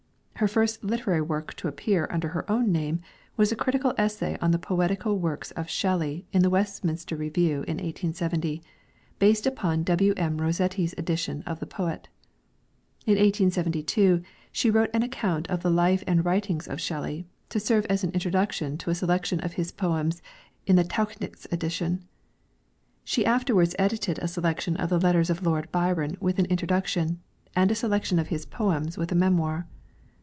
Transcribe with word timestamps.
Her 0.35 0.47
first 0.47 0.83
literary 0.83 1.21
work 1.21 1.53
to 1.57 1.67
appear 1.67 2.07
under 2.09 2.29
her 2.29 2.49
own 2.51 2.71
name 2.71 3.01
was 3.37 3.51
a 3.51 3.55
critical 3.55 3.93
essay 3.95 4.39
on 4.41 4.49
the 4.49 4.57
poetical 4.57 5.19
works 5.19 5.51
of 5.51 5.69
Shelley 5.69 6.25
in 6.33 6.41
the 6.41 6.49
Westminster 6.49 7.15
Review 7.15 7.57
in 7.67 7.77
1870, 7.77 8.63
based 9.19 9.45
upon 9.45 9.83
W.M. 9.83 10.37
Rossetti's 10.41 10.95
edition 10.97 11.43
of 11.45 11.59
the 11.59 11.67
poet. 11.67 12.07
In 13.05 13.13
1872 13.19 14.23
she 14.51 14.71
wrote 14.71 14.89
an 14.95 15.03
account 15.03 15.47
of 15.47 15.61
the 15.61 15.69
life 15.69 16.03
and 16.07 16.25
writings 16.25 16.67
of 16.67 16.81
Shelley, 16.81 17.27
to 17.49 17.59
serve 17.59 17.85
as 17.85 18.03
an 18.03 18.09
introduction 18.13 18.79
to 18.79 18.89
a 18.89 18.95
selection 18.95 19.41
of 19.41 19.53
his 19.53 19.71
poems 19.71 20.23
in 20.65 20.75
the 20.75 20.83
Tauchnitz 20.83 21.45
edition. 21.51 22.03
She 23.03 23.27
afterwards 23.27 23.75
edited 23.77 24.17
a 24.17 24.27
selection 24.27 24.75
of 24.77 24.89
the 24.89 24.99
letters 24.99 25.29
of 25.29 25.45
Lord 25.45 25.71
Byron 25.71 26.17
with 26.19 26.39
an 26.39 26.45
introduction, 26.45 27.21
and 27.55 27.69
a 27.69 27.75
selection 27.75 28.17
of 28.17 28.29
his 28.29 28.47
poems 28.47 28.97
with 28.97 29.11
a 29.11 29.15
memoir. 29.15 29.67